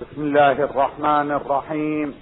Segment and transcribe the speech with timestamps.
[0.00, 2.14] بسم الله الرحمن الرحيم.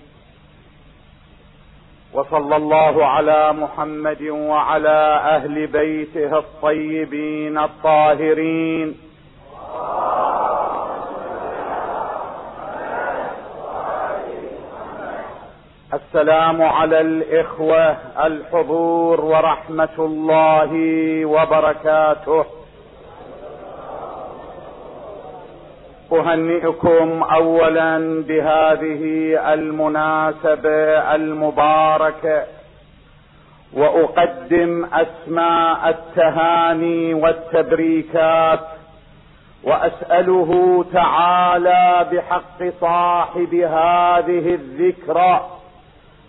[2.13, 8.95] وصلى الله على محمد وعلى أهل بيته الطيبين الطاهرين.
[15.95, 20.73] السلام على الإخوة الحضور ورحمة الله
[21.25, 22.45] وبركاته.
[26.13, 29.03] أهنئكم اولا بهذه
[29.53, 32.43] المناسبة المباركة
[33.73, 38.61] وأقدم أسماء التهاني والتبريكات
[39.65, 45.47] وأسأله تعالى بحق صاحب هذه الذكرى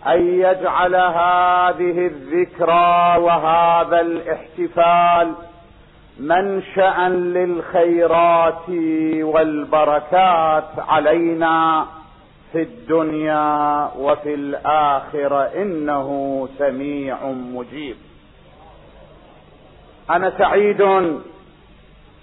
[0.08, 5.34] أن يجعل هذه الذكرى وهذا الاحتفال
[6.20, 8.70] منشأ للخيرات
[9.22, 11.86] والبركات علينا
[12.52, 17.96] في الدنيا وفي الآخرة إنه سميع مجيب.
[20.10, 20.78] أنا سعيد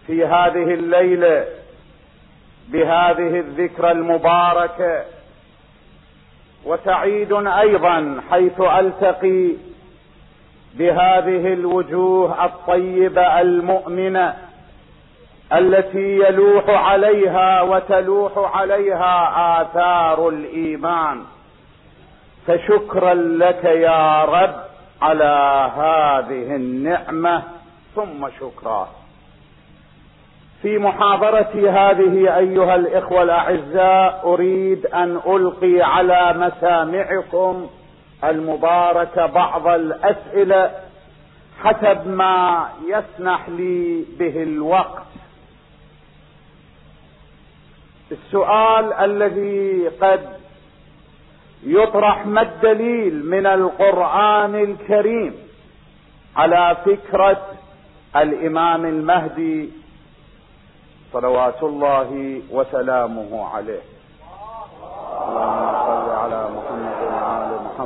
[0.06, 1.44] في هذه الليلة
[2.68, 5.04] بهذه الذكرى المباركه
[6.64, 9.52] وسعيد أيضا حيث ألتقي
[10.78, 14.34] بهذه الوجوه الطيبة المؤمنة
[15.52, 21.22] التي يلوح عليها وتلوح عليها آثار الإيمان.
[22.46, 24.54] فشكرا لك يا رب
[25.02, 27.42] على هذه النعمة
[27.94, 28.88] ثم شكرا.
[30.62, 37.66] في محاضرتي هذه أيها الإخوة الأعزاء أريد أن ألقي على مسامعكم
[38.24, 40.70] المباركة بعض الأسئلة
[41.62, 45.06] حسب ما يسنح لي به الوقت.
[48.12, 50.36] السؤال الذي قد
[51.62, 55.34] يطرح ما الدليل من القرآن الكريم
[56.36, 57.46] على فكرة
[58.16, 59.70] الإمام المهدي
[61.12, 63.82] صلوات الله وسلامه عليه.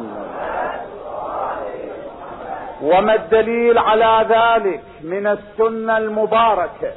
[0.02, 0.80] محمد
[2.82, 6.92] وما الدليل على ذلك من السنة المباركة؟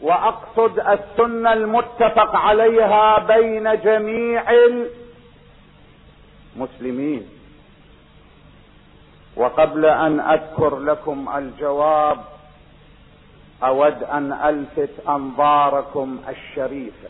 [0.00, 4.44] وأقصد السنة المتفق عليها بين جميع
[6.56, 7.28] المسلمين.
[9.36, 12.18] وقبل أن أذكر لكم الجواب
[13.64, 17.08] أود أن ألفت أنظاركم الشريفة.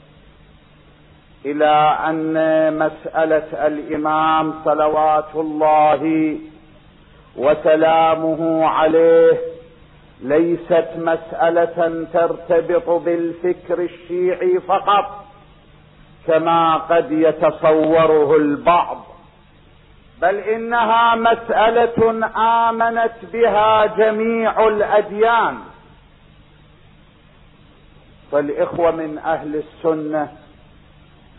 [1.47, 2.35] إلى أن
[2.79, 6.37] مسألة الإمام صلوات الله
[7.37, 9.41] وسلامه عليه
[10.21, 15.25] ليست مسألة ترتبط بالفكر الشيعي فقط
[16.27, 19.05] كما قد يتصوره البعض
[20.23, 22.29] بل إنها مسألة
[22.69, 25.59] آمنت بها جميع الأديان.
[28.33, 30.33] فالاخوه من أهل السنة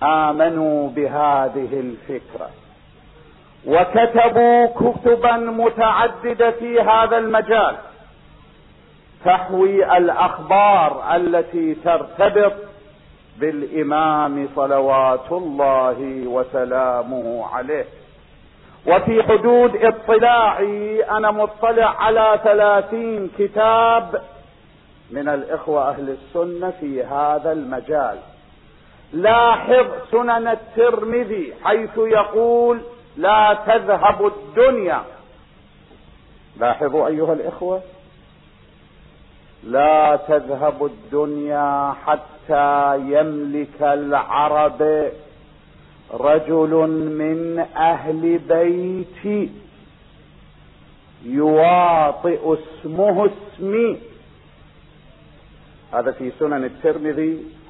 [0.03, 2.50] آمنوا بهذه الفكرة.
[3.68, 7.75] وكتبوا كتبا متعددة في هذا المجال.
[9.25, 12.53] تحوي الأخبار التي ترتبط
[13.40, 17.85] بالإمام صلوات الله وسلامه عليه.
[18.88, 24.22] وفي حدود اطلاعي أنا مطلع على ثلاثين كتاب
[25.12, 28.18] من الإخوة أهل السنة في هذا المجال.
[29.13, 32.81] لاحظ سنن الترمذي حيث يقول
[33.18, 35.03] لا تذهب الدنيا.
[36.59, 37.81] لاحظوا أيها الإخوة
[39.63, 45.12] لا تذهب الدنيا حتى يملك العرب
[46.13, 46.73] رجل
[47.19, 49.52] من أهل بيتي
[51.25, 54.00] يواطئ اسمه اسمي.
[55.94, 57.62] هذا في سنن الترمذي.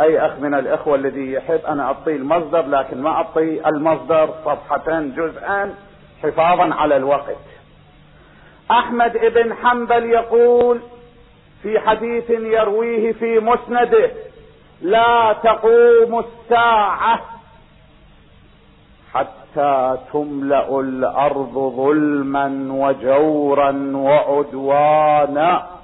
[0.00, 5.74] أي أخ من الإخوة الذي يحب أنا أعطيه المصدر لكن ما اعطي المصدر صفحتين جزءا
[6.22, 7.36] حفاظا على الوقت.
[8.70, 10.80] أحمد ابن حنبل يقول
[11.62, 14.10] في حديث يرويه في مسنده
[14.82, 17.20] لا تقوم الساعة
[19.14, 25.79] حتى تملأ الأرض ظلما وجورا وعدوانا.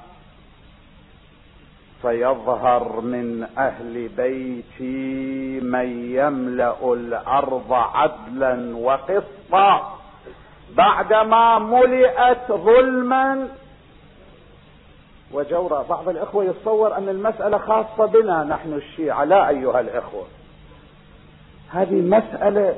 [2.03, 9.99] فيظهر من أهل بيتي من يملأ الأرض عدلا وقسطا.
[10.77, 13.49] بعدما ملئت ظلما.
[15.33, 20.25] وجورا بعض الإخوة يتصور أن المسألة خاصة بنا نحن الشيعة لا أيها الإخوة.
[21.71, 22.75] هذه مسألة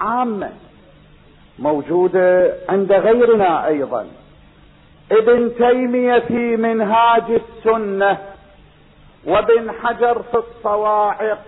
[0.00, 0.52] عامة
[1.58, 4.06] موجودة عند غيرنا أيضا.
[5.12, 8.18] ابن تيمية في منهاج السنة
[9.26, 11.42] وابن حجر في الصواعق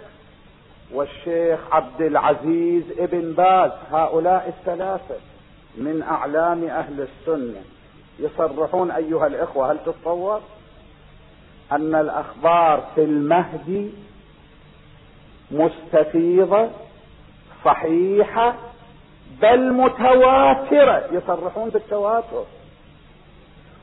[0.94, 5.14] والشيخ عبد العزيز ابن باز هؤلاء الثلاثة
[5.76, 7.62] من أعلام أهل السنة.
[8.19, 10.41] يصرحون أيها الإخوة هل تتصور
[11.73, 13.91] أن الأخبار في المهدي
[15.50, 16.69] مستفيضة
[17.65, 18.55] صحيحة
[19.43, 22.44] بل متواترة؟ يصرحون بالتواتر.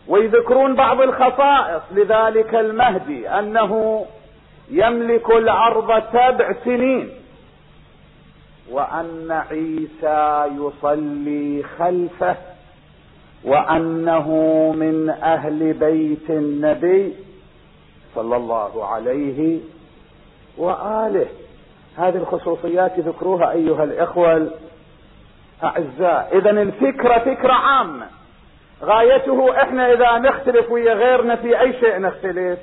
[0.07, 4.05] ويذكرون بعض الخصائص لذلك المهدي أنه
[4.71, 7.09] يملك الأرض سبع سنين.
[8.71, 12.35] وأن عيسى يصلي خلفه
[13.43, 14.27] وأنه
[14.77, 17.13] من أهل بيت النبي
[18.15, 19.59] صلى الله عليه
[20.57, 21.27] وآله.
[21.97, 24.49] هذه الخصوصيات ذكروها أيها الإخوة
[25.63, 26.37] الأعزاء.
[26.37, 28.18] اذا الفكرة فكرة عامة.
[28.83, 32.59] غايته إحنا إذا نختلف ويا غيرنا في أي شيء نختلف؟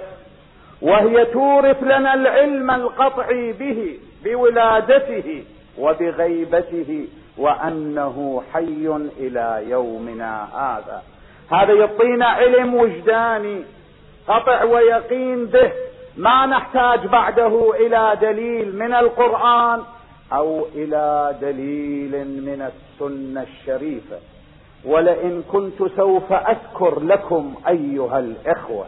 [0.82, 5.44] وهي تورث لنا العلم القطعي به بولادته
[5.78, 7.08] وبغيبته
[7.38, 11.02] وأنه حي إلى يومنا هذا.
[11.50, 13.64] هذا يعطينا علم وجداني
[14.28, 15.72] قطع ويقين به.
[16.16, 19.82] ما نحتاج بعده إلى دليل من القرآن
[20.32, 24.16] أو إلى دليل من السنة الشريفة.
[24.86, 28.86] ولئن كنت سوف اذكر لكم أيها الإخوة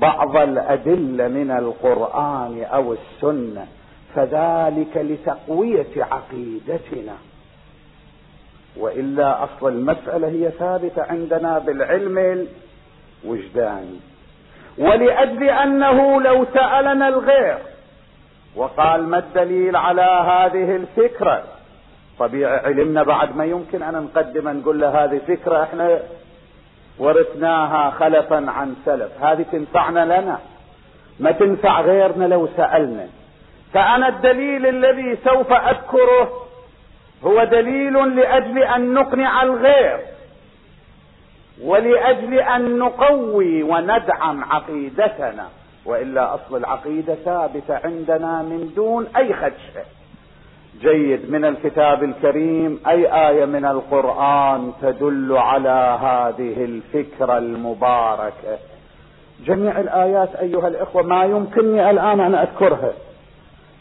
[0.00, 3.66] بعض الأدلة من القرآن أو السنة
[4.14, 7.14] فذلك لتقوية عقيدتنا.
[8.76, 12.46] وإلا أصل المسألة هي ثابتة عندنا بالعلم
[13.24, 14.00] الوجداني
[14.78, 17.58] ولأجل أنه لو سألنا الغير
[18.56, 21.44] وقال ما الدليل على هذه الفكرة؟
[22.18, 26.00] طبيعي علمنا بعد ما يمكن أن نقدم نقول له هذه فكرة إحنا
[26.98, 29.24] ورثناها خلفا عن سلف.
[29.24, 30.38] هذه تنفعنا لنا.
[31.20, 33.06] ما تنفع غيرنا لو سألنا.
[33.72, 36.32] فأنا الدليل الذي سوف أذكره
[37.24, 39.98] هو دليل لأجل أن نقنع الغير
[41.62, 45.48] ولأجل أن نقوي وندعم عقيدتنا.
[45.86, 49.84] وإلا أصل العقيدة ثابتة عندنا من دون أي خدشة.
[50.80, 58.58] جيد من الكتاب الكريم أي آية من القرآن تدل على هذه الفكرة المباركة.
[59.46, 62.92] جميع الآيات أيها الإخوة ما يمكنني الآن أن أذكرها.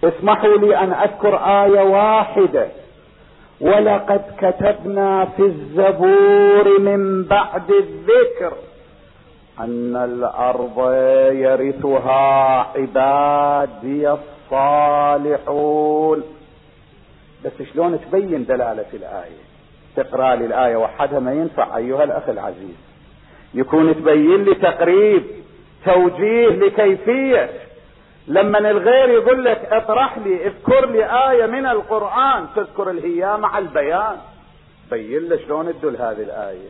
[0.04, 2.68] اسمحوا لي أن أذكر آية واحدة.
[3.62, 8.54] ولقد كتبنا في الزبور من بعد الذكر
[9.60, 10.94] أن الأرض
[11.32, 14.12] يرثها عبادي
[14.52, 16.24] الصالحون.
[17.46, 19.42] بس شلون تبين دلالة الآية؟
[19.96, 22.76] تقرأ لي الآية وحدها ما ينفع أيها الأخ العزيز.
[23.54, 25.24] يكون تبين لي تقريب
[25.86, 27.50] توجيه لكيفية.
[28.28, 34.18] لما الغير يقول لك اطرح لي اذكر لي آية من القرآن تذكر الهيا مع البيان.
[34.92, 36.70] بين له شلون تدل هذه الآية.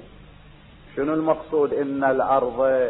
[0.95, 2.89] شنو المقصود؟ إن الأرض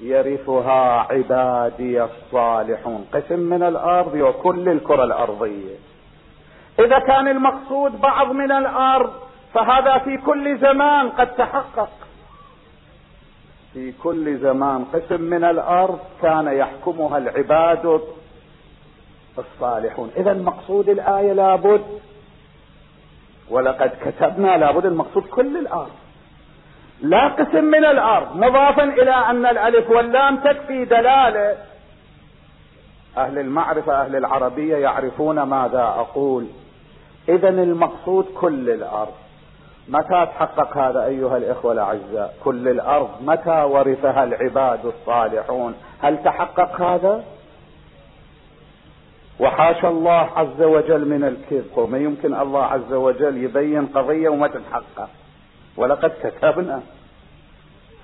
[0.00, 3.06] يرثها عبادي الصالحون.
[3.12, 5.74] قسم من الأرض وكل الكرة الأرضية.
[6.78, 9.12] إذا كان المقصود بعض من الأرض
[9.54, 11.90] فهذا في كل زمان قد تحقق.
[13.72, 18.00] في كل زمان قسم من الأرض كان يحكمها العباد
[19.38, 20.10] الصالحون.
[20.16, 21.84] إذا مقصود الآية لابد
[23.50, 25.92] ولقد كتبنا لابد المقصود كل الأرض.
[27.02, 31.56] لا قسم من الأرض مضافا إلى أن الألف واللام تكفي دلالة.
[33.16, 36.46] أهل المعرفة أهل العربية يعرفون ماذا أقول.
[37.28, 39.12] اذا المقصود كل الأرض.
[39.88, 43.10] متى تحقق هذا أيها الإخوة الأعزاء؟ كل الأرض.
[43.20, 47.24] متى ورثها العباد الصالحون؟ هل تحقق هذا؟
[49.40, 51.70] وحاشا الله عز وجل من الكذب.
[51.76, 55.08] وما يمكن الله عز وجل يبين قضية وما تتحقق.
[55.76, 56.82] ولقد كتبنا.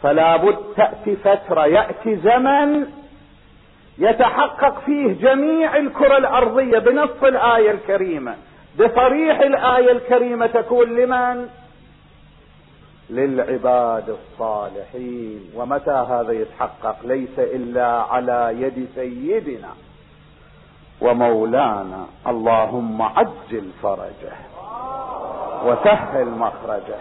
[0.03, 2.87] فلا بد تأتي فترة يأتي زمن
[3.99, 8.35] يتحقق فيه جميع الكرة الأرضية بنص الآية الكريمة.
[8.79, 11.49] بصريح الآية الكريمة تكون لمن؟
[13.11, 15.51] للعباد الصالحين.
[15.55, 19.69] ومتى هذا يتحقق؟ ليس إلا على يد سيدنا
[21.01, 22.07] ومولانا.
[22.27, 24.37] اللهم عجل فرجه
[25.65, 26.99] وسهل مخرجه.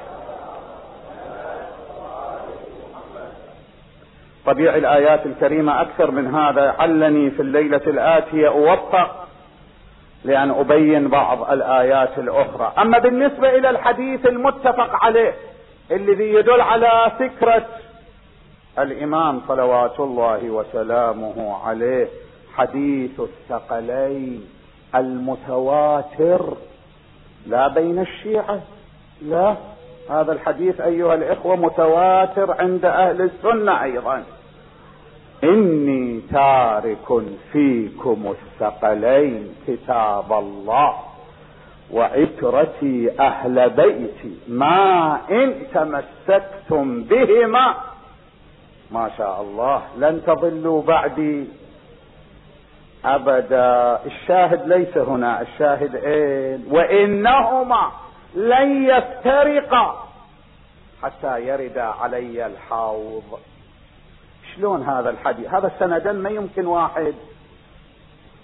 [4.45, 6.75] طبيعي الآيات الكريمة أكثر من هذا.
[6.79, 8.47] علني في الليلة الآتية.
[8.47, 9.28] اوفق
[10.23, 12.73] لأن أبين بعض الآيات الأخرى.
[12.79, 15.33] أما بالنسبة إلى الحديث المتفق عليه
[15.91, 17.65] الذي يدل على فكرة
[18.79, 22.07] الإمام صلوات الله وسلامه عليه
[22.55, 24.49] حديث الثقلين
[24.95, 26.53] المتواتر.
[27.47, 28.59] لا بين الشيعة
[29.21, 29.55] لا.
[30.09, 34.23] هذا الحديث أيها الإخوة متواتر عند أهل السنة أيضا.
[35.43, 40.93] إني تارك فيكم الثقلين كتاب الله
[41.91, 44.37] وعترتي أهل بيتي.
[44.47, 47.75] ما إن تمسكتم بهما
[48.91, 51.47] ما شاء الله لن تضلوا بعدي
[53.05, 53.99] أبدا.
[54.05, 57.91] الشاهد ليس هنا الشاهد اين وإنهما
[58.35, 60.07] لن يفترقا
[61.03, 63.39] حتى يرد علي الحوض.
[64.59, 67.13] شلون هذا الحديث؟ هذا السندان ما يمكن واحد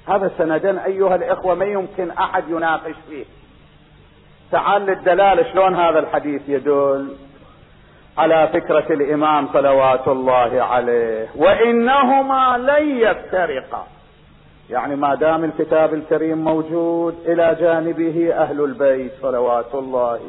[0.07, 3.25] هذا السندان أيها الإخوة ما يمكن أحد يناقش فيه.
[4.51, 7.15] تعال للدلالة شلون هذا الحديث يدل
[8.17, 11.27] على فكرة الإمام صلوات الله عليه.
[11.35, 13.87] وإنهما لن يفترقا.
[14.69, 20.19] يعني ما دام الكتاب الكريم موجود إلى جانبه أهل البيت صلوات الله.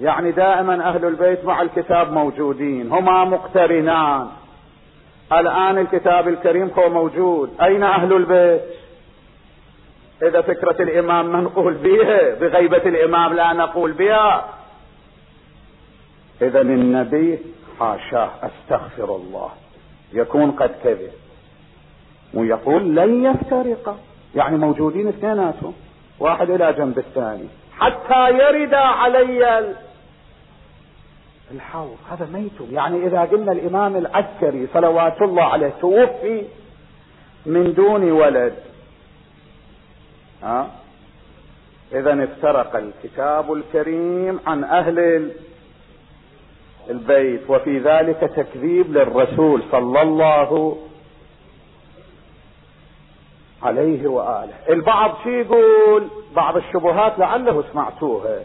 [0.00, 4.28] يعني دائما أهل البيت مع الكتاب موجودين هما مقترنان.
[5.32, 7.50] الآن الكتاب الكريم هو موجود.
[7.60, 8.62] أين أهل البيت؟
[10.22, 14.48] إذا فكرة الإمام ما نقول بها بغيبة الإمام لا نقول بها.
[16.42, 17.38] إذا النبي
[17.78, 19.50] حاشاه أستغفر الله.
[20.12, 21.12] يكون قد كذب.
[22.34, 23.96] ويقول لن يفترقا
[24.34, 25.74] يعني موجودين اثنيناتهم.
[26.20, 27.48] واحد إلى جنب الثاني.
[27.78, 29.74] حتى يرد علي
[31.54, 31.96] الحوض.
[32.10, 32.72] هذا ميت.
[32.72, 36.42] يعني إذا قلنا الإمام العسكري صلوات الله عليه توفي
[37.46, 38.54] من دون ولد.
[40.42, 40.70] ها؟
[41.92, 45.30] اذا افترق الكتاب الكريم عن أهل
[46.90, 47.50] البيت.
[47.50, 50.78] وفي ذلك تكذيب للرسول صلى الله
[53.62, 54.54] عليه وآله.
[54.68, 58.40] البعض شي يقول بعض الشبهات لعله سمعتوها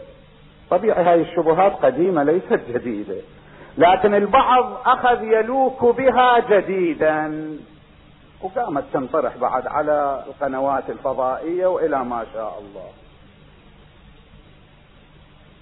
[0.70, 3.16] طبيعي هاي الشبهات قديمة ليست جديدة.
[3.78, 7.48] لكن البعض أخذ يلوك بها جديدا.
[8.42, 12.88] وقامت تنطرح بعد على القنوات الفضائية وإلى ما شاء الله.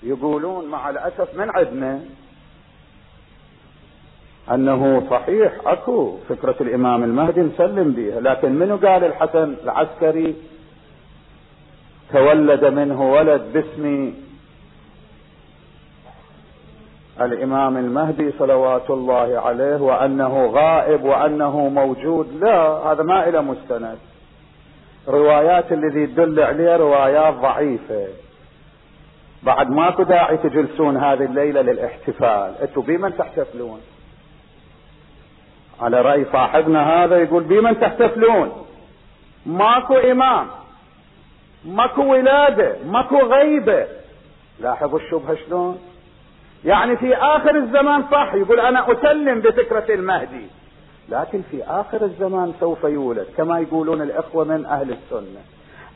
[0.02, 2.00] يقولون مع الأسف من عندنا؟
[4.50, 10.34] أنه صحيح أكو فكرة الإمام المهدي نسلم بها لكن منو قال الحسن العسكري؟
[12.12, 14.14] تولد منه ولد باسم
[17.20, 22.44] الإمام المهدي صلوات الله عليه وأنه غائب وأنه موجود.
[22.44, 23.98] لا هذا ما إلى مستند.
[25.08, 28.06] روايات الذي تدل عليه روايات ضعيفة.
[29.42, 32.54] بعد ماكو داعي تجلسون هذه الليلة للاحتفال.
[32.62, 33.80] أنتم بمن تحتفلون؟
[35.80, 38.66] على رأي صاحبنا هذا يقول بمن تحتفلون؟
[39.46, 40.46] ماكو إمام.
[41.64, 42.76] ماكو ولادة.
[42.86, 43.86] ماكو غيبة.
[44.60, 45.78] لاحظوا الشبهة شلون؟
[46.64, 50.46] يعني في آخر الزمان صح يقول أنا أسلم بفكرة المهدي.
[51.08, 55.40] لكن في آخر الزمان سوف يولد كما يقولون الإخوة من أهل السنة.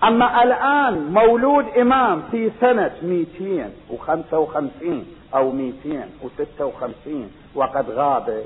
[0.04, 8.42] أما الآن مولود إمام في سنة 255 أو 256 وقد غاب.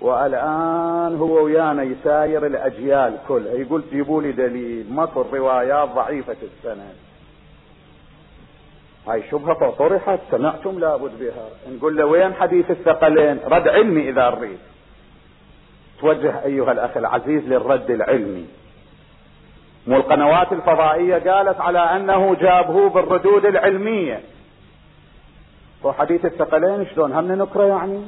[0.00, 3.52] والآن هو ويانا يساير الأجيال كلها.
[3.52, 6.94] يقول جيبوا لي دليل ماكو روايات ضعيفة السند
[9.08, 11.48] هاي شبهة طرحت سمعتم لابد بها.
[11.76, 14.58] نقول له وين حديث الثقلين؟ رد علمي إذا أريد.
[16.00, 18.46] توجه أيها الأخ العزيز للرد العلمي.
[19.86, 24.20] مو القنوات الفضائية قالت على أنه جابه بالردود العلمية.
[25.84, 28.02] وحديث الثقلين شلون؟ هم نكرة يعني؟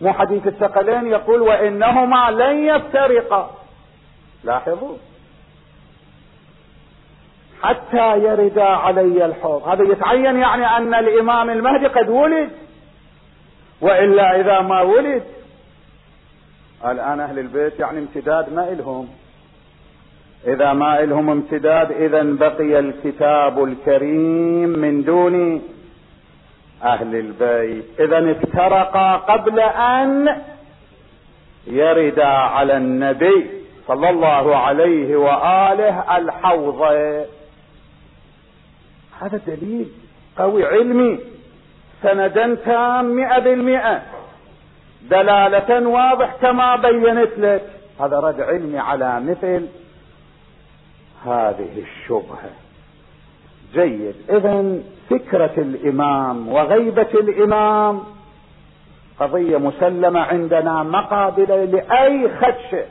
[0.00, 3.50] مو حديث الثقلين يقول وإنهما لن يفترقا.
[4.44, 4.96] لاحظوا.
[7.62, 9.68] حتى يردا علي الحوض.
[9.68, 12.50] هذا يتعين يعني أن الإمام المهدي قد ولد.
[13.80, 15.22] وإلا إذا ما ولد
[16.84, 19.08] الآن أهل البيت يعني امتداد ما إلهم.
[20.46, 25.62] إذا ما إلهم امتداد اذا بقي الكتاب الكريم من دون
[26.84, 28.00] أهل البيت.
[28.00, 30.36] اذا افترقا قبل أن
[31.66, 33.50] يردا على النبي
[33.88, 36.80] صلى الله عليه وآله الحوض.
[39.20, 39.88] هذا دليل
[40.38, 41.18] قوي علمي.
[42.02, 44.02] سندا تام مئة بالمئة.
[45.10, 47.62] دلالة واضح كما بينت لك.
[48.00, 49.66] هذا رد علمي على مثل
[51.26, 52.50] هذه الشبهة.
[53.74, 54.14] جيد.
[54.30, 54.78] اذا
[55.10, 58.02] فكرة الإمام وغيبة الإمام.
[59.20, 62.84] قضية مسلمة عندنا مقابلة لأي خدشة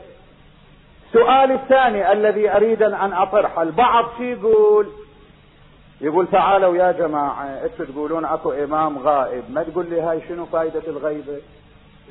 [1.12, 3.62] سؤال الثاني الذي أريد أن أطرحه.
[3.62, 4.86] البعض يقول
[6.00, 9.44] يقول تعالوا يا جماعة أنتوا تقولون؟ أكو إمام غائب.
[9.50, 11.40] ما تقول لي هاي شنو فائدة الغيبة؟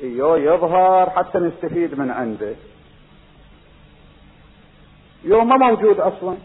[0.02, 2.54] إيوه يظهر حتى نستفيد من عنده.
[5.24, 6.36] يوم ما موجود أصلا.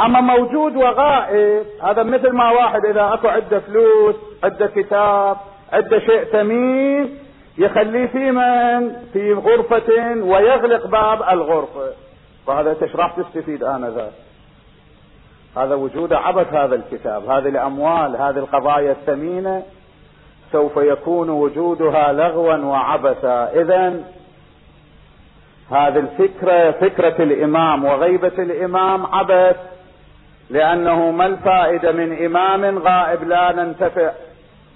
[0.00, 5.36] أما موجود وغائب هذا مثل ما واحد إذا أكو عنده فلوس عنده كتاب
[5.72, 7.18] عنده شيء ثمين
[7.58, 11.92] يخليه في من؟ في غرفة ويغلق باب الغرفة.
[12.46, 14.12] فهذا إيش راح تستفيد آنذاك؟
[15.56, 19.62] هذا وجود عبث هذا الكتاب هذه الأموال هذه القضايا الثمينة
[20.52, 23.50] سوف يكون وجودها لغوا وعبثا.
[23.54, 24.04] اذا
[25.70, 29.56] هذه الفكرة فكرة الإمام وغيبة الإمام عبث
[30.50, 34.12] لأنه ما الفائدة من إمام غائب؟ لا ننتفع.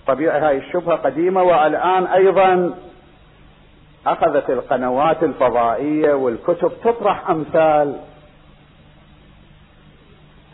[0.07, 2.75] طبيعي هاي الشبهة قديمة والآن أيضا
[4.07, 7.97] أخذت القنوات الفضائية والكتب تطرح أمثال.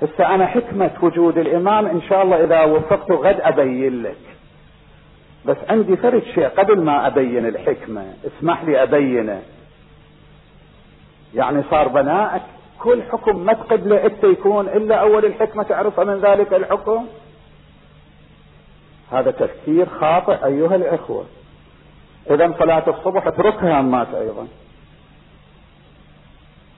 [0.03, 4.17] هسه أنا حكمة وجود الإمام إن شاء الله إذا وفقت غد أبين لك.
[5.47, 9.43] بس عندي فرد شيء قبل ما أبين الحكمة اسمح لي أبينه.
[11.35, 12.43] يعني صار بنائك
[12.79, 17.07] كل حكم ما تقبله انت يكون إلا أول الحكمة تعرفها من ذلك الحكم؟
[19.13, 21.25] هذا تفكير خاطئ أيها الإخوة.
[22.31, 24.47] اذا صلاة الصبح اتركها مات أيضا.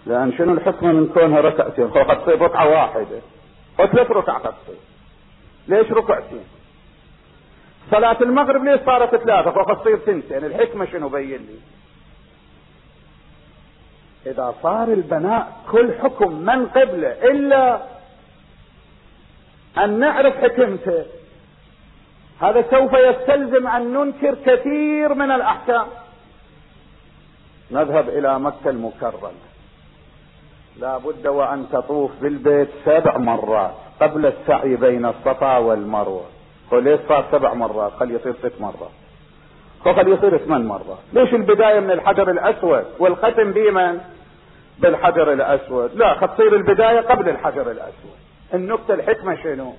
[0.08, 3.20] لأن شنو الحكمة من كونها ركعتين قد تصير ركعة واحدة.
[3.78, 4.76] وثلاث ركعة قد تصير
[5.68, 6.44] ليش ركعتين
[7.90, 11.58] صلاة المغرب ليش صارت ثلاثة فقد تصير سنتين؟ الحكمة شنو بين لي؟
[14.30, 17.82] إذا صار البناء كل حكم من قبله إلا
[19.78, 21.04] أن نعرف حكمته.
[22.40, 25.86] هذا سوف يستلزم أن ننكر كثير من الأحكام.
[27.70, 29.47] نذهب إلى مكة المكرمة.
[30.80, 36.24] لا بد وأن تطوف بالبيت سبع مرات قبل السعي بين الصفا والمروة.
[36.72, 38.90] وليش صار سبع مرات؟ خلي يصير ست مرات.
[39.84, 40.98] فقد يصير ثمان مرات.
[41.12, 44.00] ليش البداية من الحجر الأسود والختم بمن؟
[44.78, 45.94] بالحجر الأسود.
[45.94, 48.18] لا قد تصير البداية قبل الحجر الأسود.
[48.54, 49.72] النكتة الحكمة شنو؟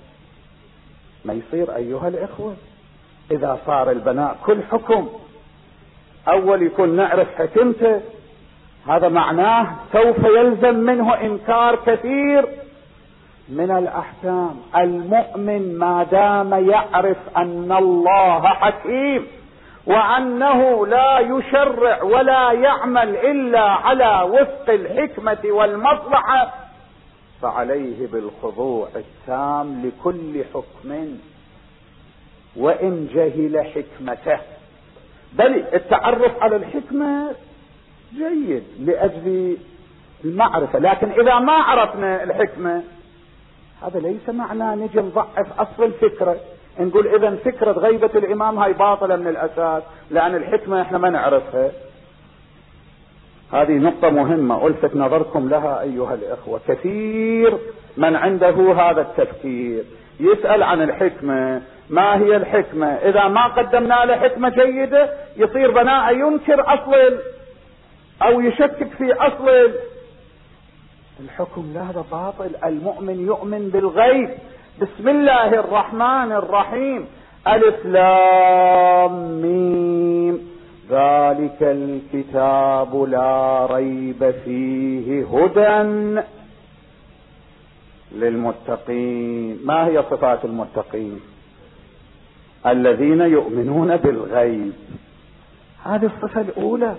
[1.25, 2.55] ما يصير أيها الإخوة.
[3.31, 5.09] إذا صار البناء كل حكم.
[6.27, 8.01] أول يكون نعرف حكمته
[8.87, 12.47] هذا معناه سوف يلزم منه إنكار كثير
[13.49, 14.55] من الأحكام.
[14.75, 19.27] المؤمن ما دام يعرف أن الله حكيم
[19.85, 26.53] وأنه لا يشرع ولا يعمل إلا على وفق الحكمة والمصلحة
[27.41, 31.17] فعليه بالخضوع التام لكل حكم
[32.55, 34.39] وإن جهل حكمته.
[35.33, 37.35] بل التعرف على الحكمة
[38.13, 39.57] جيد لأجل
[40.25, 40.79] المعرفة.
[40.79, 42.83] لكن إذا ما عرفنا الحكمة
[43.81, 46.35] هذا ليس معناه نجي نضعف أصل الفكرة.
[46.79, 51.71] نقول اذا فكرة غيبة الإمام هاي باطلة من الأساس لأن الحكمة إحنا ما نعرفها.
[53.53, 56.59] هذه نقطة مهمة ألفت نظركم لها أيها الإخوة.
[56.67, 57.57] كثير
[57.97, 59.83] من عنده هذا التفكير.
[60.19, 66.73] يسأل عن الحكمة ما هي الحكمة؟ إذا ما قدمنا له حكمة جيدة يصير بناء ينكر
[66.73, 67.19] أصل
[68.21, 69.71] أو يشكك في أصل
[71.19, 72.51] الحكم لا باطل.
[72.65, 74.29] المؤمن يؤمن بالغيب.
[74.82, 77.08] بسم الله الرحمن الرحيم.
[77.47, 80.49] ألف لام ميم.
[80.89, 86.21] ذلك الكتاب لا ريب فيه هدى
[88.15, 89.60] للمتقين.
[89.65, 91.19] ما هي صفات المتقين؟
[92.67, 94.73] الذين يؤمنون بالغيب.
[95.86, 96.95] هذه الصفة الأولى.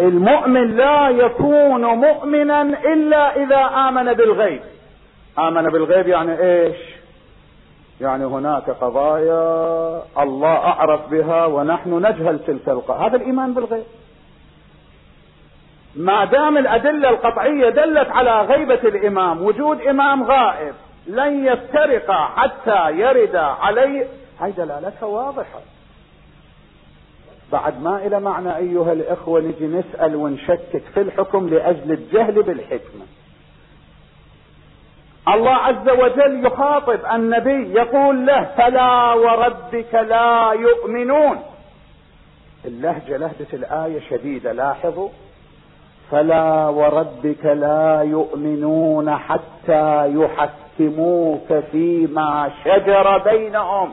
[0.00, 4.62] المؤمن لا يكون مؤمنا إلا إذا آمن بالغيب.
[5.38, 6.76] آمن بالغيب يعني إيش؟
[8.00, 13.84] يعني هناك قضايا الله أعرف بها ونحن نجهل تلك القضايا هذا الإيمان بالغيب.
[15.96, 20.74] ما دام الأدلة القطعية دلت على غيبة الإمام وجود إمام غائب
[21.06, 24.06] لن يفترق حتى يرد عليه.
[24.40, 25.60] هاي دلالتها واضحة.
[27.52, 33.04] بعد ما إلى معنى أيها الإخوة نجي نسأل ونشكك في الحكم لأجل الجهل بالحكمة.
[35.28, 41.42] الله عز وجل يخاطب النبي يقول له فلا وربك لا يؤمنون.
[42.64, 45.08] اللهجة لهجة الآية شديدة لاحظوا.
[46.10, 53.92] فلا وربك لا يؤمنون حتى يحكموك فيما شجر بينهم.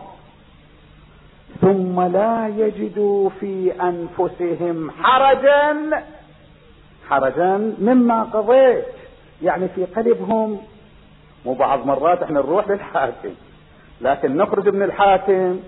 [1.67, 6.03] ثم لا يجدوا في أنفسهم حرجا
[7.09, 8.85] حرجا مما قضيت.
[9.41, 10.59] يعني في قلبهم
[11.45, 13.29] مو بعض مرات إحنا نروح للحاكم
[14.01, 15.59] لكن نخرج من الحاكم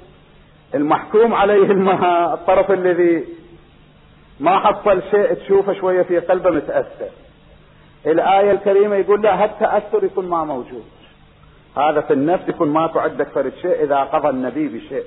[0.76, 3.26] المحكوم عليه المها الطرف الذي
[4.40, 7.10] ما حصل شيء تشوفه شوية في قلبه متأثر.
[8.06, 10.86] الآية الكريمة يقول لا هالتأثر يكون ما موجود؟
[11.78, 15.04] هذا في النفس يكون ماكو عندك فرد شيء إذا قضى النبي بشيء.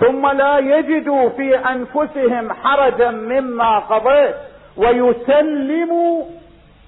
[0.00, 4.34] ثم لا يجدوا في أنفسهم حرجا مما قضيت
[4.76, 6.24] ويسلموا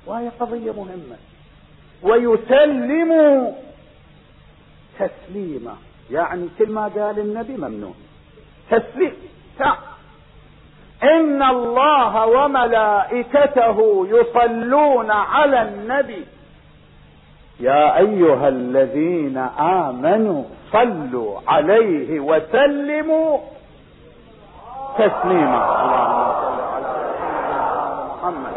[0.06, 1.16] وهي قضية مهمة
[2.02, 3.52] ويسلموا
[4.98, 5.76] تسليما.
[6.10, 7.92] يعني كل ما قال النبي ممنوع.
[8.70, 9.12] تسليم.
[9.58, 9.76] تعال
[11.02, 16.24] إن الله وملائكته يصلون على النبي.
[17.60, 23.38] يا أيها الذين آمنوا صلوا عليه وسلموا
[24.98, 25.60] تسليما.
[28.22, 28.52] محمد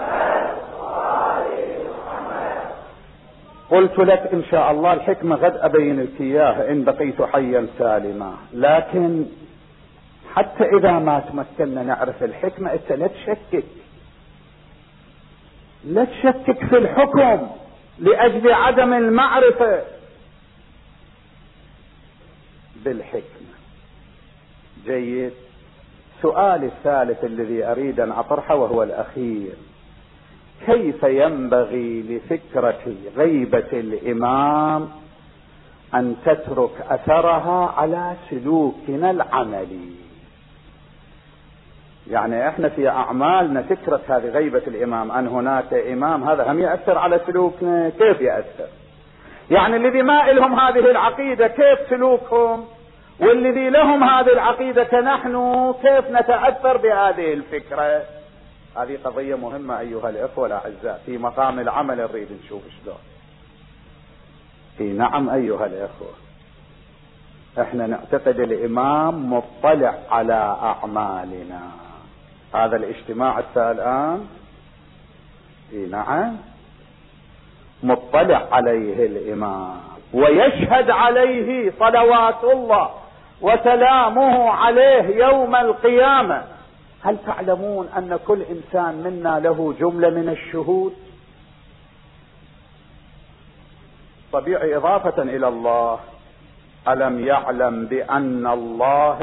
[3.71, 8.33] قلت لك إن شاء الله الحكمة غد ابين لك إياها إن بقيت حيا سالما.
[8.53, 9.25] لكن
[10.35, 13.63] حتى إذا ما تمكنا نعرف الحكمة أنت لا تشكك.
[15.85, 17.47] لا تشكك في الحكم.
[17.99, 19.81] لأجل عدم المعرفة
[22.85, 23.53] بالحكمة.
[24.85, 25.31] جيد.
[26.21, 29.53] سؤالي الثالث الذي أريد أن أطرحه وهو الأخير.
[30.65, 34.89] كيف ينبغي لفكرة غيبة الإمام
[35.93, 40.02] أن تترك أثرها على سلوكنا العملي؟
[42.07, 47.21] يعني إحنا في أعمالنا فكرة هذه غيبة الإمام أن هناك إمام هذا هم يأثر على
[47.27, 48.67] سلوكنا؟ كيف يأثر؟
[49.51, 52.65] يعني الذي ما لهم هذه العقيدة كيف سلوكهم؟
[53.19, 58.01] والذي لهم هذه العقيدة كنحن كيف نتأثر بهذه الفكرة؟
[58.77, 62.97] هذه قضية مهمة أيها الإخوة الأعزاء في مقام العمل نريد نشوف شلون.
[64.77, 66.09] في نعم أيها الإخوة
[67.61, 71.61] إحنا نعتقد الإمام مطلع على أعمالنا.
[72.53, 74.27] هذا الاجتماع الآن.
[75.73, 76.37] إي نعم.
[77.83, 79.79] مطلع عليه الإمام
[80.13, 82.89] ويشهد عليه صلوات الله
[83.41, 86.43] وسلامه عليه يوم القيامة.
[87.03, 90.93] هل تعلمون أن كل إنسان منا له جملة من الشهود؟
[94.33, 95.99] طبيعي إضافة إلى الله.
[96.87, 99.19] ألم يعلم بأن الله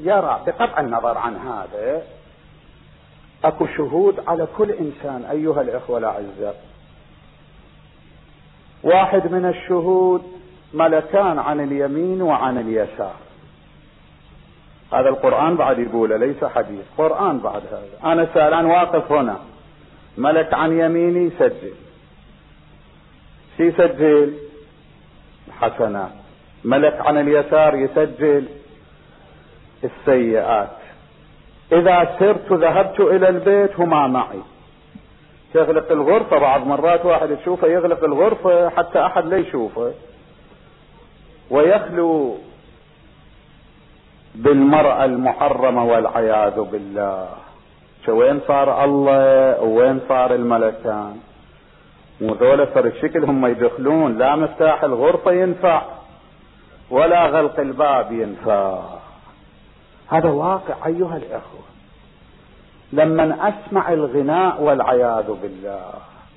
[0.00, 2.02] يرى بقطع النظر عن هذا
[3.44, 6.64] أكو شهود على كل إنسان أيها الإخوة الأعزاء.
[8.82, 10.22] واحد من الشهود
[10.74, 13.16] ملكان عن اليمين وعن اليسار.
[14.92, 18.12] هذا القرآن بعد يقوله ليس حديث قرآن بعد هذا.
[18.12, 19.36] أنا سألان واقف هنا
[20.18, 21.74] ملك عن يميني يسجل.
[23.56, 24.38] شي يسجل؟
[25.60, 26.10] حسنات.
[26.64, 28.48] ملك عن اليسار يسجل؟
[29.84, 30.68] السيئات.
[31.72, 34.40] إذا سرت ذهبت إلى البيت هما معي.
[35.54, 39.92] تغلق الغرفة بعض مرات واحد تشوفه يغلق الغرفة حتى أحد لا يشوفه.
[41.50, 42.36] ويخلو
[44.34, 47.28] بالمرأة المحرمة والعياذ بالله.
[48.08, 51.16] وين صار الله وين صار الملكان؟
[52.20, 55.82] وذولا صار الشكل هم يدخلون لا مفتاح الغرفة ينفع
[56.90, 58.99] ولا غلق الباب ينفع.
[60.10, 61.60] هذا واقع أيها الأخوة.
[62.92, 65.92] لما أسمع الغناء والعياذ بالله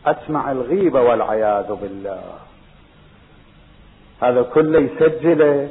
[0.06, 2.24] أسمع الغيبة والعياذ بالله.
[4.22, 5.70] هذا كله يسجله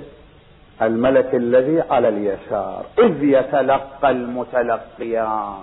[0.83, 5.55] الملك الذي على اليسار إذ يتلقى المتلقيان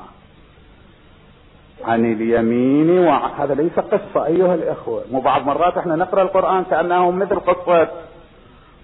[1.86, 5.04] عن اليمين وهذا ليس قصة أيها الأخوة.
[5.12, 7.88] مو بعض مرات إحنا نقرأ القرآن كأنه مثل قصة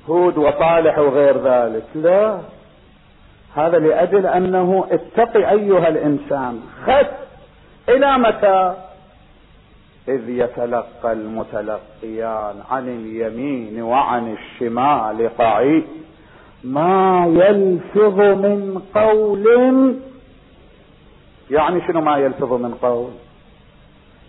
[0.10, 1.84] هود وصالح وغير ذلك.
[1.96, 2.40] لا.
[3.56, 6.62] هذا لأجل أنه اتقي أيها الإنسان.
[6.86, 7.06] خذ
[7.90, 8.74] إلى متى؟
[10.08, 15.84] إذ يتلقى المتلقيان عن اليمين وعن الشمال قعيد.
[16.64, 19.46] ما يلفظ من قول
[21.52, 23.12] يعني شنو ما يلفظ من قول؟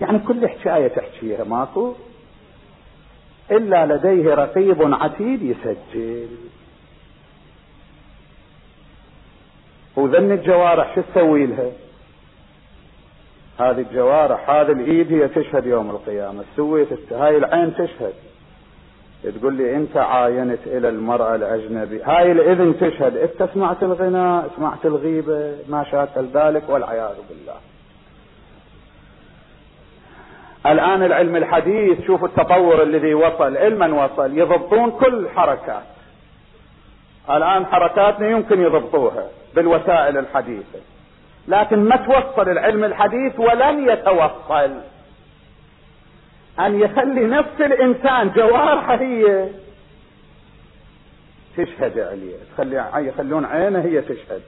[0.01, 1.95] يعني كل حكاية تحكيها ماكو؟
[3.51, 6.29] إلا لديه رقيب عتيد يسجل.
[9.97, 11.71] وذن الجوارح شو تسوي لها؟
[13.59, 16.45] هذه الجوارح هذه الإيد هي تشهد يوم القيامة.
[16.57, 18.13] سويت هاي العين تشهد.
[19.41, 22.03] تقول لي انت عاينت إلى المرأة الأجنبي.
[22.03, 23.17] هاي الإذن تشهد.
[23.17, 27.57] انت سمعت الغناء سمعت الغيبة ما شاكل ذلك والعياذ بالله.
[30.67, 33.57] الآن العلم الحديث شوفوا التطور الذي وصل.
[33.57, 34.39] علما وصل.
[34.39, 35.96] يضبطون كل حركات.
[37.31, 40.79] الآن حركاتنا يمكن يضبطوها بالوسائل الحديثة.
[41.49, 44.71] لكن ما توصل العلم الحديث ولن يتوصل.
[46.61, 49.49] أن يخلي نفس الإنسان جوارحه هي.
[51.57, 54.43] تشهد عليه تخلي يخلون عينه هي تشهد.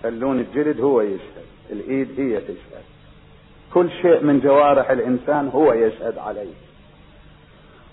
[0.00, 1.46] يخلون الجلد هو يشهد.
[1.70, 2.84] الإيد هي تشهد.
[3.74, 6.54] كل شيء من جوارح الإنسان هو يشهد عليه.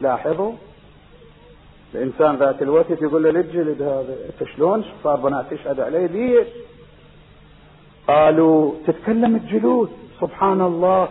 [0.00, 0.52] لاحظوا؟
[1.94, 6.46] الإنسان ذات الوقت يقول له للجلد هذا أنت شلون؟ صار بنات تشهد عليه ليش؟
[8.08, 11.08] قالوا تتكلم الجلود سبحان الله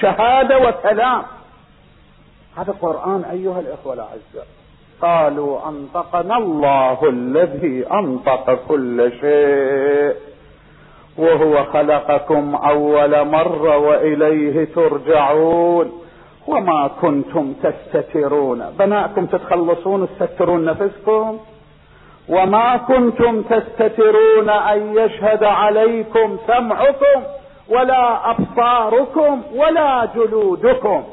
[0.00, 1.22] شهادة وكلام
[2.56, 4.46] هذا قرآن أيها الإخوة الأعزاء.
[5.02, 10.16] قالوا أنطقنا الله الذي أنطق كل شيء
[11.18, 16.05] وهو خلقكم أول مرة وإليه ترجعون.
[16.46, 18.70] وما كنتم تستترون.
[18.78, 21.38] بناءكم تتخلصون تسترون نفسكم.
[22.28, 27.22] وما كنتم تستترون أن يشهد عليكم سمعكم
[27.68, 31.04] ولا أبصاركم ولا جلودكم.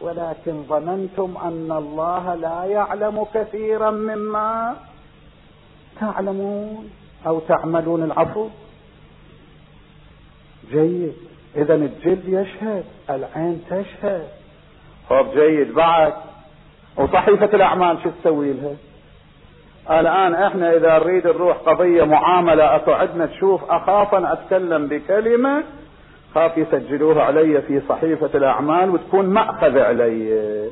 [0.00, 4.76] ولكن ظننتم أن الله لا يعلم كثيرا مما
[6.00, 6.90] تعلمون
[7.26, 8.48] أو تعملون العفو.
[10.70, 11.33] جيد.
[11.56, 14.28] اذا الجلد يشهد العين تشهد.
[15.08, 16.12] خب جيد بعد.
[16.96, 18.74] وصحيفة الأعمال شو تسوي لها؟
[20.00, 25.64] الآن إحنا إذا نريد نروح قضية معاملة اكو عندنا تشوف اخاف ان أتكلم بكلمة؟
[26.34, 30.70] خاف يسجلوها علي في صحيفة الأعمال وتكون مأخذ علي.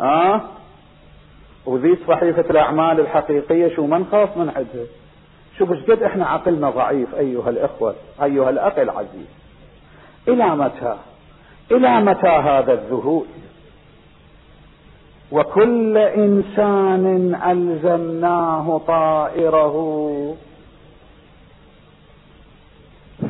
[0.00, 0.40] آه؟
[1.66, 4.86] وذي صحيفة الأعمال الحقيقية شو ما نخاف من عندها
[5.58, 9.41] شوف إيش قد إحنا عقلنا ضعيف أيها الإخوة أيها الأخ العزيز.
[10.28, 10.96] إلى متى؟
[11.70, 13.26] إلى متى هذا الذهول؟
[15.32, 19.76] وكل إنسان ألزمناه طائره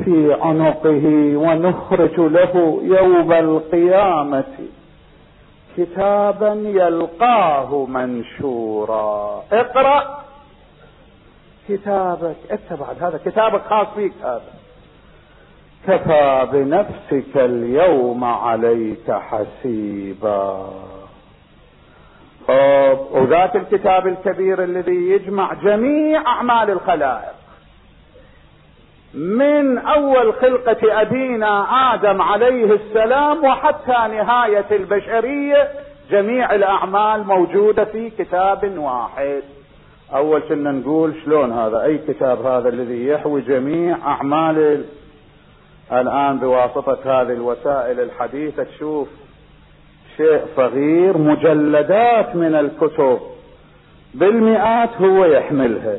[0.05, 4.45] في عنقه ونخرج له يوم القيامة
[5.77, 9.45] كتابا يلقاه منشورا.
[9.53, 10.23] اقرأ!
[11.69, 14.62] كتابك انت بعد هذا كتابك خاص فيك هذا.
[15.87, 20.71] كفى بنفسك اليوم عليك حسيبا.
[23.13, 27.35] وذات الكتاب الكبير الذي يجمع جميع أعمال الخلائق.
[29.15, 35.69] من أول خلقة أبينا آدم عليه السلام وحتى نهاية البشرية
[36.11, 39.43] جميع الأعمال موجودة في كتاب واحد.
[40.15, 44.85] أول كنا نقول؟ شلون هذا؟ أي كتاب هذا الذي يحوي جميع أعمال
[45.93, 49.09] الآن بواسطة هذه الوسائل الحديثة تشوف
[50.17, 53.21] شيء صغير مجلدات من الكتب
[54.15, 55.99] بالمئات هو يحملها.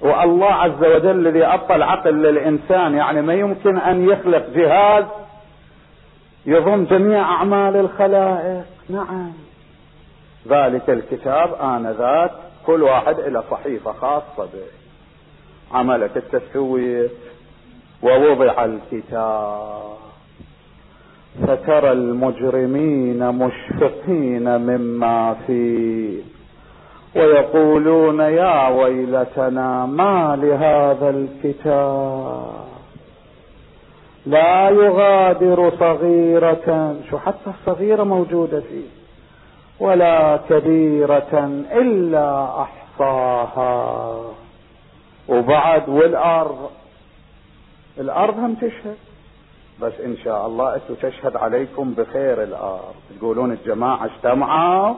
[0.00, 5.04] والله عز وجل الذي اعطى العقل للإنسان يعني ما يمكن أن يخلق جهاز
[6.46, 8.64] يضم جميع أعمال الخلائق.
[8.88, 9.32] نعم.
[10.48, 12.30] ذلك الكتاب آنذاك
[12.66, 14.66] كل واحد له صحيفة خاصة به.
[15.72, 17.08] عملت التسويه
[18.02, 19.84] ووضع الكتاب.
[21.46, 26.22] فترى المجرمين مشفقين مما فيه.
[27.16, 32.64] ويقولون يا ويلتنا ما لهذا الكتاب.
[34.26, 38.88] لا يغادر صغيرة شو حتى الصغيرة موجودة فيه
[39.80, 44.14] ولا كبيرة إلا أحصاها.
[45.28, 46.70] وبعد والأرض
[47.98, 48.96] الأرض هم تشهد.
[49.82, 52.94] بس إن شاء الله أنتم تشهد عليكم بخير الأرض.
[53.18, 54.94] تقولون الجماعة اجتمعوا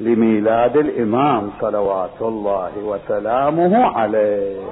[0.00, 4.62] لميلاد الإمام صلوات الله وسلامه عليه.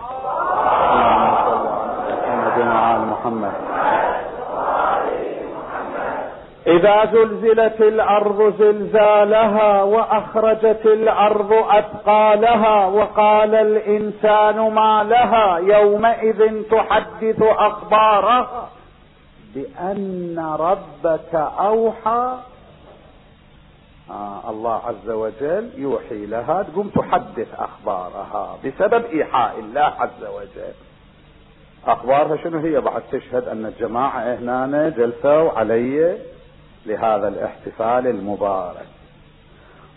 [2.56, 3.73] محمد محمد.
[6.66, 18.68] إذا زلزلت الأرض زلزالها وأخرجت الأرض أثقالها وقال الإنسان ما لها يومئذ تحدث اخبارها
[19.54, 22.34] بأن ربك أوحى.
[24.10, 30.74] آه الله عز وجل يوحي لها تقوم تحدث أخبارها بسبب إيحاء الله عز وجل.
[31.86, 36.18] أخبارها شنو هي؟ بعد تشهد أن الجماعة هنا جلسوا علي.
[36.86, 38.86] لهذا الاحتفال المبارك.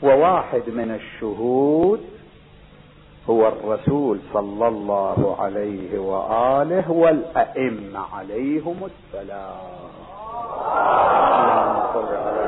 [0.04, 2.00] وواحد من الشهود
[3.30, 9.58] هو الرسول صلى الله عليه وآله والأئمة عليهم السلام
[11.48, 12.48] اللهم صل على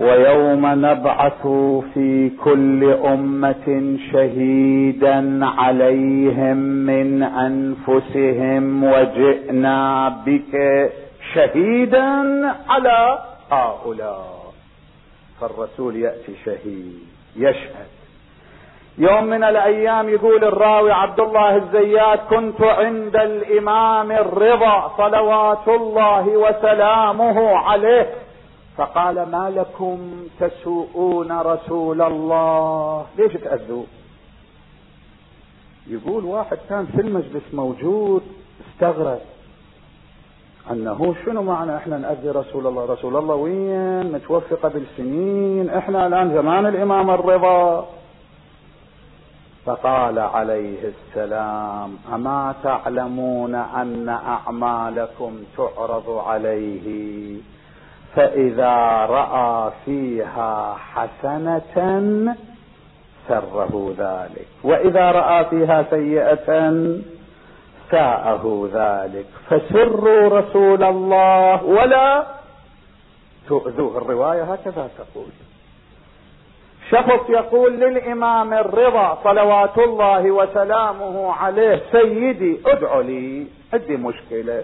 [0.00, 1.46] ويوم نبعث
[1.94, 10.54] في كل أمة شهيدا عليهم من أنفسهم وجئنا بك
[11.34, 12.08] شهيدا
[12.68, 13.18] على
[13.52, 14.40] هؤلاء.
[15.40, 16.98] فالرسول يأتي شهيد
[17.36, 17.90] يشهد.
[18.98, 27.56] يوم من الأيام يقول الراوي عبد الله الزيات كنت عند الإمام الرضا صلوات الله وسلامه
[27.56, 28.06] عليه
[28.80, 29.98] فقال ما لكم
[30.40, 33.84] تسوءون رسول الله؟ ليش تأذوا؟
[35.86, 38.22] يقول واحد كان في المجلس موجود
[38.66, 39.18] استغرب.
[40.70, 46.34] أنه شنو معنى إحنا نأذي رسول الله؟ رسول الله وين؟ متوفي قبل سنين إحنا الآن
[46.34, 47.88] زمان الإمام الرضا.
[49.64, 57.36] فقال عليه السلام أما تعلمون أن أعمالكم تعرض عليه؟
[58.16, 61.76] فإذا رأى فيها حسنة
[63.28, 64.46] سره ذلك.
[64.64, 66.72] وإذا رأى فيها سيئة
[67.90, 69.26] ساءه ذلك.
[69.50, 72.26] فسروا رسول الله ولا
[73.48, 73.98] تؤذوه.
[73.98, 75.32] الرواية هكذا تقول.
[76.90, 84.62] شخص يقول للإمام الرضا صلوات الله وسلامه عليه سيدي ادعو لي عندي مشكلة.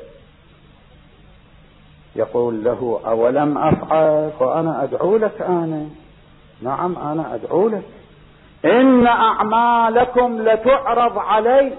[2.16, 5.88] يقول له أولم أفعل؟ وأنا أدعو لك أنا
[6.62, 7.84] نعم أنا أدعو لك.
[8.64, 11.72] إن أعمالكم لتعرض علي.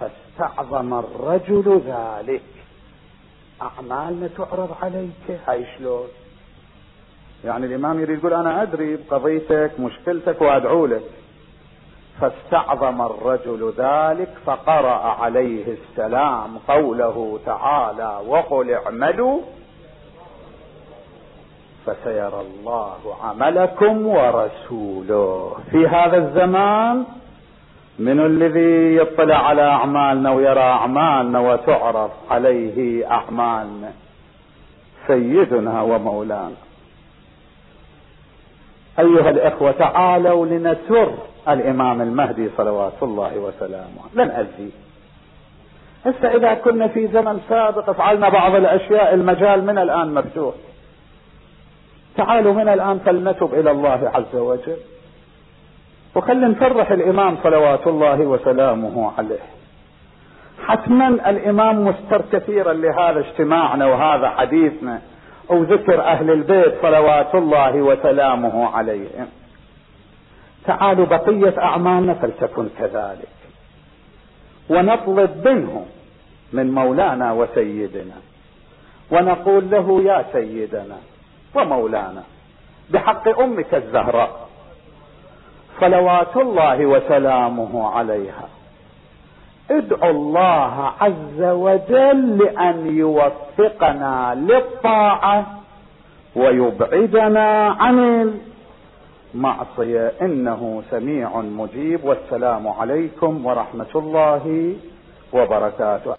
[0.00, 2.42] فاستعظم الرجل ذلك.
[3.62, 5.40] أعمالنا تعرض عليك.
[5.46, 6.08] هاي شلون؟
[7.44, 11.02] يعني الإمام يريد يقول أنا أدري بقضيتك مشكلتك وأدعو لك.
[12.20, 19.40] فاستعظم الرجل ذلك فقرأ عليه السلام قوله تعالى وقل اعملوا
[21.86, 25.56] فسيرى الله عملكم ورسوله.
[25.70, 27.04] في هذا الزمان
[27.98, 33.92] من الذي يطلع على أعمالنا ويرى أعمالنا وتعرض عليه اعمالنا
[35.06, 36.65] سيدنا ومولانا.
[38.98, 41.12] أيها الإخوة تعالوا لنسر
[41.48, 44.02] الإمام المهدي صلوات الله وسلامه.
[44.14, 44.70] لن اذي
[46.06, 50.54] هسه إذا كنا في زمن سابق فعلنا بعض الأشياء المجال من الآن مفتوح.
[52.16, 54.76] تعالوا من الآن فلنتب إلى الله عز وجل.
[56.14, 59.40] وخلي نفرح الإمام صلوات الله وسلامه عليه.
[60.66, 65.00] حتما الإمام مستر كثيرا لهذا اجتماعنا وهذا حديثنا.
[65.48, 69.28] وذكر أهل البيت صلوات الله وسلامه عليهم
[70.64, 73.28] تعالوا بقية أعمالنا فلتكن كذلك.
[74.68, 75.86] ونطلب منه
[76.52, 78.14] من مولانا وسيدنا.
[79.10, 80.96] ونقول له يا سيدنا
[81.54, 82.22] ومولانا
[82.90, 84.48] بحق أمك الزهراء.
[85.80, 88.48] صلوات الله وسلامه عليها.
[89.70, 95.46] ادعو الله عز وجل لأن يوفقنا للطاعة
[96.36, 97.98] ويبعدنا عن
[99.34, 100.12] المعصية.
[100.22, 104.74] إنه سميع مجيب والسلام عليكم ورحمة الله
[105.32, 106.14] وبركاته.